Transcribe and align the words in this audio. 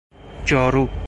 جارو 0.45 0.89